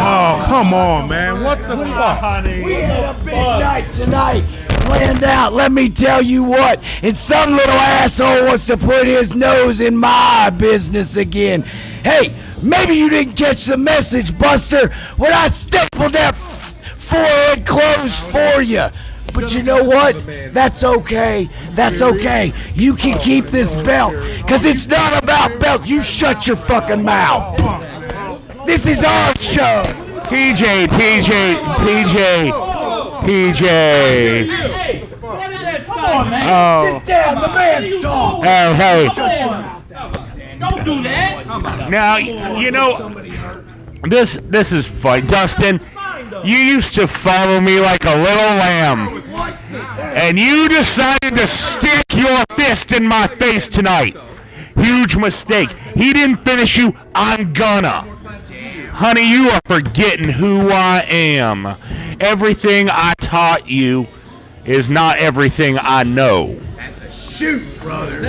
Oh, 0.00 0.44
come 0.46 0.74
on, 0.74 1.08
man. 1.08 1.42
What 1.42 1.58
the 1.58 1.76
fuck? 1.76 2.44
We 2.44 2.74
had 2.74 3.14
a 3.14 3.24
big 3.24 3.34
night 3.34 3.90
tonight 3.92 4.44
planned 4.86 5.22
out. 5.22 5.52
Let 5.52 5.72
me 5.72 5.88
tell 5.88 6.22
you 6.22 6.42
what. 6.42 6.80
And 7.02 7.16
some 7.16 7.52
little 7.52 7.74
asshole 7.74 8.46
wants 8.46 8.66
to 8.66 8.76
put 8.76 9.06
his 9.06 9.34
nose 9.34 9.80
in 9.80 9.96
my 9.96 10.50
business 10.50 11.16
again. 11.16 11.62
Hey, 12.02 12.34
Maybe 12.62 12.94
you 12.94 13.08
didn't 13.08 13.36
catch 13.36 13.64
the 13.64 13.76
message, 13.76 14.38
Buster, 14.38 14.92
when 15.16 15.32
I 15.32 15.46
stapled 15.46 16.12
that 16.12 16.36
forehead 16.36 17.66
closed 17.66 18.16
for 18.26 18.60
you. 18.60 18.88
But 19.32 19.54
you 19.54 19.62
know 19.62 19.82
what? 19.82 20.16
That's 20.52 20.84
okay. 20.84 21.48
That's 21.70 22.02
okay. 22.02 22.52
You 22.74 22.96
can 22.96 23.18
keep 23.18 23.46
this 23.46 23.74
belt. 23.74 24.12
Because 24.38 24.66
it's 24.66 24.86
not 24.88 25.22
about 25.22 25.58
belt. 25.60 25.88
You 25.88 26.02
shut 26.02 26.46
your 26.46 26.56
fucking 26.56 27.02
mouth. 27.02 27.58
This 28.70 28.86
is 28.86 29.02
our 29.02 29.34
show. 29.34 29.82
TJ, 30.30 30.86
TJ, 30.86 31.56
TJ, 31.82 32.52
TJ. 33.20 35.18
Oh. 35.22 35.90
oh. 35.92 36.98
Sit 37.00 37.06
down. 37.08 37.42
The 37.42 37.48
man's 37.48 38.00
talking. 38.00 38.44
Oh, 38.46 38.74
hey. 38.74 39.08
Don't 40.60 40.84
do 40.84 41.02
that. 41.02 41.90
Now, 41.90 42.16
you 42.18 42.70
know, 42.70 43.12
this 44.04 44.38
this 44.44 44.72
is 44.72 44.86
fun. 44.86 45.26
Dustin, 45.26 45.80
you 46.44 46.56
used 46.56 46.94
to 46.94 47.08
follow 47.08 47.60
me 47.60 47.80
like 47.80 48.04
a 48.04 48.14
little 48.14 48.54
lamb. 48.54 49.24
And 50.14 50.38
you 50.38 50.68
decided 50.68 51.34
to 51.34 51.48
stick 51.48 52.04
your 52.14 52.44
fist 52.56 52.92
in 52.92 53.04
my 53.04 53.26
face 53.26 53.66
tonight. 53.66 54.16
Huge 54.76 55.16
mistake. 55.16 55.72
He 55.96 56.12
didn't 56.12 56.44
finish 56.44 56.76
you. 56.76 56.94
I'm 57.16 57.52
gonna. 57.52 58.19
Honey, 59.02 59.30
you 59.30 59.48
are 59.48 59.62
forgetting 59.64 60.28
who 60.28 60.68
I 60.68 61.02
am. 61.08 61.64
Everything 62.20 62.90
I 62.90 63.14
taught 63.18 63.66
you 63.66 64.06
is 64.66 64.90
not 64.90 65.16
everything 65.16 65.78
I 65.80 66.02
know. 66.02 66.60
Shoot, 67.10 67.62
brother. 67.80 68.20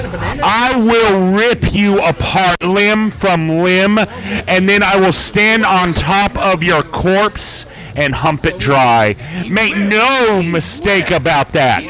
I 0.41 0.73
will 0.77 1.35
rip 1.35 1.73
you 1.73 1.99
apart 2.01 2.63
limb 2.63 3.09
from 3.11 3.49
limb, 3.49 3.97
and 3.97 4.69
then 4.69 4.81
I 4.81 4.95
will 4.95 5.11
stand 5.11 5.65
on 5.65 5.93
top 5.93 6.37
of 6.37 6.63
your 6.63 6.83
corpse 6.83 7.65
and 7.97 8.15
hump 8.15 8.45
it 8.45 8.57
dry. 8.57 9.17
Make 9.49 9.75
no 9.75 10.41
mistake 10.41 11.11
about 11.11 11.51
that. 11.51 11.83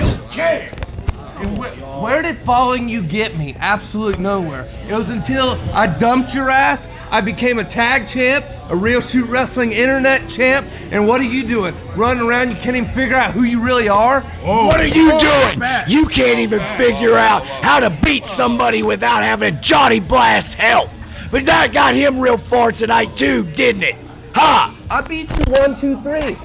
Where 2.01 2.23
did 2.23 2.35
following 2.35 2.89
you 2.89 3.03
get 3.03 3.37
me? 3.37 3.55
Absolutely 3.59 4.23
nowhere. 4.23 4.65
It 4.89 4.93
was 4.93 5.11
until 5.11 5.51
I 5.71 5.85
dumped 5.99 6.33
your 6.33 6.49
ass, 6.49 6.87
I 7.11 7.21
became 7.21 7.59
a 7.59 7.63
tag 7.63 8.07
champ, 8.07 8.43
a 8.71 8.75
real 8.75 9.01
shoot 9.01 9.29
wrestling 9.29 9.71
internet 9.71 10.27
champ, 10.27 10.65
and 10.91 11.07
what 11.07 11.21
are 11.21 11.25
you 11.25 11.45
doing? 11.45 11.75
Running 11.95 12.23
around, 12.23 12.49
you 12.49 12.55
can't 12.55 12.75
even 12.75 12.89
figure 12.89 13.15
out 13.15 13.33
who 13.33 13.43
you 13.43 13.63
really 13.63 13.87
are? 13.87 14.21
What 14.21 14.79
are 14.79 14.87
you 14.87 15.11
doing? 15.19 15.61
You 15.87 16.07
can't 16.07 16.39
even 16.39 16.59
figure 16.75 17.17
out 17.17 17.45
how 17.45 17.79
to 17.79 17.95
beat 18.03 18.25
somebody 18.25 18.81
without 18.81 19.21
having 19.21 19.61
Johnny 19.61 19.99
Blast 19.99 20.55
help. 20.55 20.89
But 21.29 21.45
that 21.45 21.71
got 21.71 21.93
him 21.93 22.19
real 22.19 22.39
far 22.39 22.71
tonight 22.71 23.15
too, 23.15 23.43
didn't 23.51 23.83
it? 23.83 23.95
Ha! 24.33 24.75
I 24.89 25.01
beat 25.01 25.29
you 25.29 25.53
one, 25.53 25.79
two, 25.79 26.01
three. 26.01 26.35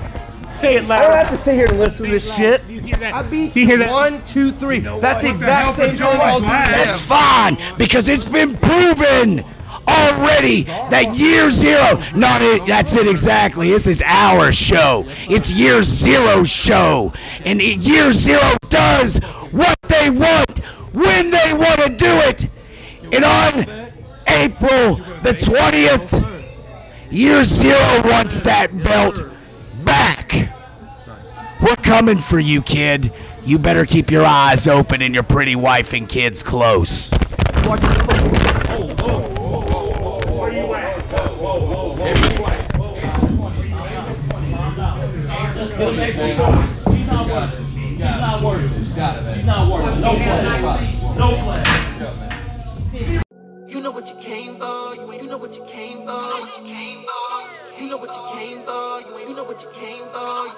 Say 0.61 0.77
it 0.77 0.91
I 0.91 1.03
don't 1.03 1.13
have 1.13 1.31
to 1.31 1.37
sit 1.37 1.55
here 1.55 1.67
and 1.67 1.79
listen 1.79 2.07
to 2.07 2.11
this 2.13 2.35
shit. 2.35 2.63
I 3.03 3.23
beat 3.23 3.55
You 3.55 3.63
you, 3.63 3.69
hear 3.69 3.77
that? 3.79 3.91
one, 3.91 4.23
two, 4.25 4.53
three. 4.53 4.79
That's 4.81 5.23
the 5.23 5.29
exact 5.31 5.77
same 5.77 5.97
thing 5.97 6.03
I'll 6.07 6.41
do 6.41 6.47
That's 6.47 7.01
fine 7.01 7.59
because 7.77 8.09
it's 8.09 8.25
been 8.25 8.57
proven 8.57 9.45
already 9.87 10.63
that 10.63 11.15
year 11.17 11.51
zero. 11.51 12.01
Not 12.15 12.41
it. 12.43 12.65
That's 12.67 12.97
it 12.97 13.07
exactly. 13.07 13.69
This 13.71 13.87
is 13.87 14.03
our 14.07 14.51
show. 14.51 15.05
It's 15.29 15.53
year 15.53 15.83
zero 15.83 16.43
show, 16.45 17.13
and 17.45 17.61
it- 17.61 17.79
year 17.81 18.11
zero 18.13 18.57
does 18.69 19.19
what 19.53 19.77
they 19.83 20.11
want 20.11 20.59
when 20.93 21.31
they 21.31 21.53
want 21.53 21.81
to 21.81 21.91
do 21.91 22.07
it. 22.31 22.47
And 23.13 23.25
on 23.25 23.67
April 24.27 24.97
the 25.23 25.35
twentieth, 25.35 26.13
year 27.11 27.45
zero 27.45 28.03
wants 28.11 28.41
that 28.41 28.83
belt 28.83 29.17
back. 29.17 29.36
We're 31.61 31.77
coming 31.77 32.19
for 32.19 32.39
you, 32.39 32.61
kid. 32.61 33.11
You 33.45 33.59
better 33.59 33.87
keep 33.87 34.11
your 34.11 34.25
eyes 34.25 34.69
open 34.69 35.01
and 35.01 35.15
your 35.15 35.23
pretty 35.23 35.57
wife 35.57 35.95
and 35.95 36.07
kids 36.09 36.43
close. 36.43 37.11
You 37.13 37.19
know 53.81 53.91
what 53.91 54.09
you 54.09 54.15
came 54.21 54.57
for. 54.57 54.95
You 54.95 55.27
know 55.27 55.39
what 55.39 55.57
you 55.57 55.65
came 55.67 56.05
for. 56.05 56.21
You 57.79 57.87
know 57.89 57.97
what 57.97 58.11
you 58.11 58.23
came 58.35 58.61
for. 58.63 59.01
You 59.27 59.35
know 59.35 59.45
what 59.45 59.63
you 59.63 59.71
came 59.73 60.07
for. 60.09 60.49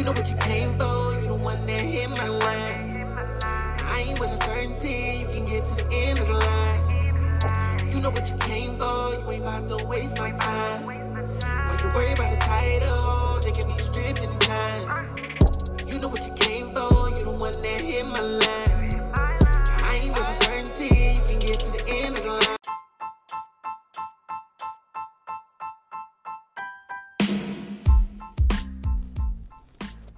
You 0.00 0.04
know 0.04 0.12
what 0.12 0.30
you 0.30 0.36
came 0.36 0.78
for. 0.78 1.20
You 1.20 1.28
the 1.28 1.34
one 1.34 1.66
that 1.66 1.84
hit 1.84 2.08
my 2.08 2.26
line. 2.26 3.18
I 3.42 4.04
ain't 4.08 4.18
with 4.18 4.30
uncertainty. 4.30 5.18
You 5.20 5.26
can 5.26 5.46
get 5.46 5.64
to 5.66 5.74
the 5.74 5.86
end 5.92 6.18
of 6.18 6.26
the 6.26 6.34
line. 6.34 7.88
You 7.88 8.00
know 8.00 8.10
what 8.10 8.30
you 8.30 8.36
came 8.38 8.76
for. 8.76 9.12
You 9.12 9.30
ain't 9.30 9.42
about 9.42 9.68
to 9.68 9.84
waste 9.84 10.16
my 10.16 10.30
time. 10.32 10.84
While 10.84 11.80
you 11.80 11.88
worry 11.94 12.12
about 12.12 12.30
the 12.30 12.44
title, 12.44 13.40
they 13.40 13.50
can 13.50 13.68
be 13.68 13.82
stripped 13.82 14.22
anytime. 14.22 15.18
You 15.86 15.98
know 15.98 16.08
what 16.08 16.26
you 16.26 16.32
came 16.34 16.72
for, 16.74 17.10
you 17.10 17.24
the 17.24 17.30
one 17.30 17.52
that 17.52 17.80
hit 17.80 18.06
my 18.06 18.20
line. 18.20 18.69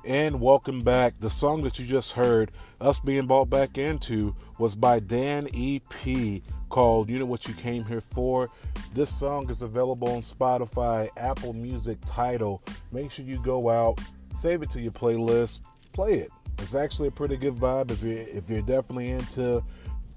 And 0.04 0.40
welcome 0.40 0.82
back. 0.82 1.14
The 1.20 1.30
song 1.30 1.62
that 1.62 1.78
you 1.78 1.86
just 1.86 2.12
heard, 2.12 2.50
us 2.80 3.00
being 3.00 3.26
brought 3.26 3.48
back 3.48 3.78
into, 3.78 4.36
was 4.58 4.76
by 4.76 5.00
Dan 5.00 5.46
EP 5.54 6.42
called 6.68 7.08
You 7.08 7.18
Know 7.18 7.24
What 7.24 7.48
You 7.48 7.54
Came 7.54 7.84
Here 7.84 8.00
For. 8.00 8.50
This 8.92 9.14
song 9.14 9.48
is 9.48 9.62
available 9.62 10.08
on 10.08 10.20
Spotify, 10.20 11.08
Apple 11.16 11.52
Music, 11.52 11.98
Tidal. 12.06 12.62
Make 12.90 13.10
sure 13.10 13.24
you 13.24 13.40
go 13.42 13.70
out, 13.70 14.00
save 14.34 14.62
it 14.62 14.70
to 14.72 14.80
your 14.80 14.92
playlist, 14.92 15.60
play 15.94 16.14
it. 16.14 16.30
It's 16.58 16.74
actually 16.74 17.08
a 17.08 17.12
pretty 17.12 17.36
good 17.36 17.54
vibe. 17.54 17.90
If 17.90 18.02
you're 18.02 18.18
if 18.18 18.50
you're 18.50 18.62
definitely 18.62 19.10
into 19.12 19.62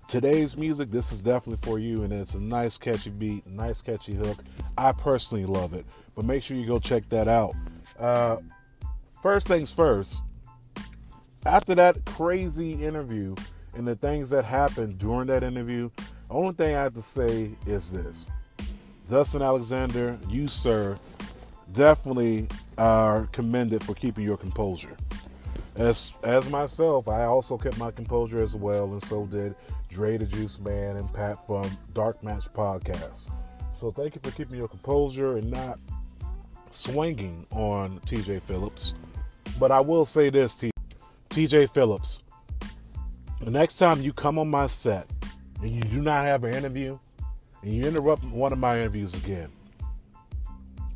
today's 0.08 0.58
music, 0.58 0.92
this 0.92 1.12
is 1.12 1.22
definitely 1.24 1.66
for 1.68 1.80
you, 1.80 2.04
and 2.04 2.14
it's 2.14 2.34
a 2.36 2.40
nice 2.40 2.78
catchy 2.78 3.10
beat, 3.10 3.46
nice 3.48 3.82
catchy 3.82 4.14
hook. 4.14 4.38
I 4.78 4.92
personally 4.92 5.46
love 5.46 5.74
it, 5.74 5.86
but 6.16 6.26
make 6.26 6.44
sure 6.44 6.58
you 6.58 6.66
go 6.66 6.80
check 6.80 7.08
that 7.10 7.28
out. 7.28 7.56
Uh, 8.00 8.38
first 9.22 9.48
things 9.48 9.72
first. 9.72 10.22
After 11.46 11.76
that 11.76 12.04
crazy 12.06 12.84
interview 12.84 13.36
and 13.76 13.88
the 13.88 13.96
things 13.96 14.30
that 14.32 14.46
happened 14.46 14.98
during 14.98 15.28
that 15.28 15.44
interview, 15.44 15.90
the 15.98 16.34
only 16.34 16.54
thing 16.54 16.76
I 16.76 16.82
have 16.82 16.96
to 16.96 17.02
say 17.02 17.52
is 17.68 17.92
this: 17.92 18.28
Dustin 19.10 19.42
Alexander, 19.42 20.18
you 20.28 20.48
sir, 20.48 20.98
definitely 21.74 22.48
are 22.78 23.28
commended 23.32 23.84
for 23.84 23.94
keeping 23.94 24.24
your 24.24 24.38
composure. 24.38 24.98
As 25.76 26.14
as 26.24 26.50
myself, 26.50 27.08
I 27.08 27.26
also 27.26 27.58
kept 27.58 27.78
my 27.78 27.92
composure 27.92 28.42
as 28.42 28.56
well, 28.56 28.86
and 28.92 29.04
so 29.04 29.26
did 29.26 29.56
Dre 29.96 30.18
the 30.18 30.26
Juice 30.26 30.60
Man 30.60 30.98
and 30.98 31.14
Pat 31.14 31.38
from 31.48 31.66
Dark 31.94 32.22
Match 32.22 32.52
Podcast. 32.52 33.32
So 33.72 33.92
thank 33.92 34.14
you 34.14 34.20
for 34.22 34.30
keeping 34.32 34.58
your 34.58 34.68
composure 34.68 35.38
and 35.38 35.50
not 35.50 35.80
swinging 36.70 37.48
on 37.52 38.02
TJ 38.02 38.42
Phillips. 38.42 38.94
But 39.58 39.72
I 39.72 39.80
will 39.80 40.04
say 40.04 40.30
this, 40.30 40.62
TJ 41.30 41.70
Phillips. 41.70 42.20
The 43.40 43.50
next 43.50 43.78
time 43.78 44.02
you 44.02 44.12
come 44.12 44.38
on 44.38 44.50
my 44.50 44.68
set 44.68 45.08
and 45.62 45.72
you 45.72 45.82
do 45.84 46.02
not 46.02 46.26
have 46.26 46.44
an 46.44 46.54
interview 46.54 47.00
and 47.62 47.72
you 47.72 47.86
interrupt 47.86 48.26
one 48.26 48.52
of 48.52 48.60
my 48.60 48.78
interviews 48.78 49.14
again, 49.14 49.50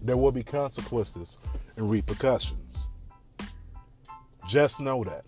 there 0.02 0.18
will 0.18 0.34
be 0.34 0.44
consequences 0.44 1.38
and 1.78 1.90
repercussions. 1.90 2.84
Just 4.46 4.82
know 4.82 5.06
that. 5.06 5.24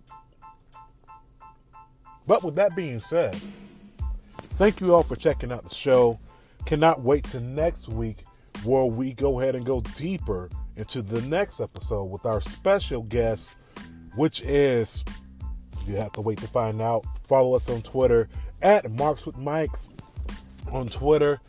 But 2.28 2.44
with 2.44 2.56
that 2.56 2.76
being 2.76 3.00
said, 3.00 3.36
thank 4.38 4.80
you 4.80 4.94
all 4.94 5.04
for 5.04 5.16
checking 5.16 5.52
out 5.52 5.64
the 5.64 5.74
show. 5.74 6.20
Cannot 6.66 7.02
wait 7.02 7.24
to 7.26 7.40
next 7.42 7.90
week 7.90 8.24
where 8.64 8.86
we 8.86 9.14
go 9.14 9.40
ahead 9.40 9.56
and 9.56 9.66
go 9.66 9.82
deeper 9.96 10.50
into 10.76 11.02
the 11.02 11.22
next 11.24 11.60
episode 11.60 12.06
with 12.06 12.26
our 12.26 12.42
special 12.42 13.04
guest, 13.04 13.56
which 14.16 14.42
is, 14.42 15.04
you 15.88 15.96
have 15.96 16.12
to 16.14 16.22
wait 16.22 16.38
to 16.40 16.48
find 16.48 16.82
out. 16.82 17.06
Follow 17.24 17.56
us 17.56 17.70
on 17.70 17.82
Twitter 17.82 18.30
at 18.62 18.90
Marks 18.92 19.26
with 19.26 19.38
Mikes 19.38 19.90
on 20.72 20.88
Twitter, 20.90 21.40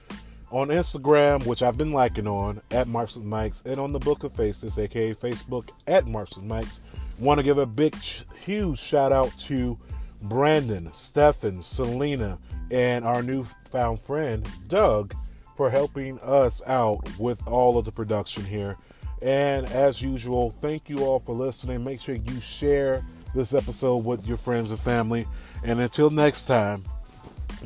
on 0.51 0.69
Instagram, 0.69 1.47
which 1.47 1.63
I've 1.63 1.79
been 1.79 1.93
liking 1.93 2.27
on 2.27 2.61
at 2.71 2.89
Marks 2.89 3.17
with 3.17 3.25
Mikes, 3.25 3.63
and 3.65 3.81
on 3.81 3.93
the 3.93 3.99
Book 3.99 4.25
of 4.25 4.33
Faces, 4.33 4.79
aka 4.79 5.13
Facebook 5.13 5.69
at 5.87 6.07
Marks 6.07 6.37
with 6.37 6.45
Mikes. 6.45 6.81
Want 7.19 7.39
to 7.39 7.45
give 7.45 7.59
a 7.59 7.67
big, 7.67 7.95
huge 7.95 8.79
shout 8.79 9.13
out 9.13 9.37
to 9.41 9.79
Brandon, 10.23 10.89
Stefan, 10.93 11.63
Selena, 11.63 12.39
and 12.71 13.05
our 13.05 13.23
newfound 13.23 14.01
friend 14.01 14.49
Doug 14.69 15.15
for 15.57 15.71
helping 15.71 16.19
us 16.21 16.63
out 16.67 17.01
with 17.19 17.47
all 17.47 17.79
of 17.79 17.85
the 17.85 17.93
production 17.93 18.45
here. 18.45 18.77
And 19.21 19.67
as 19.67 20.03
usual, 20.03 20.51
thank 20.61 20.89
you 20.89 21.05
all 21.05 21.19
for 21.19 21.35
listening. 21.35 21.85
Make 21.85 22.01
sure 22.01 22.17
you 22.17 22.41
share 22.41 23.05
this 23.35 23.55
episode 23.55 24.05
with 24.05 24.27
your 24.27 24.37
friends 24.37 24.71
and 24.71 24.81
family. 24.81 25.27
And 25.65 25.81
until 25.81 26.11
next 26.11 26.47
time, 26.47 26.85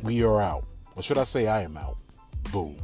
we 0.03 0.23
are 0.23 0.41
out. 0.41 0.65
Or 0.95 1.01
should 1.01 1.17
I 1.17 1.23
say, 1.23 1.47
I 1.47 1.63
am 1.63 1.77
out. 1.77 1.97
Boom. 2.51 2.77